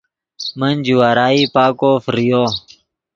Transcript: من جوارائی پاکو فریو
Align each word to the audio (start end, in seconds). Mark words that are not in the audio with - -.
من 0.59 0.75
جوارائی 0.85 1.41
پاکو 1.55 1.91
فریو 2.03 2.43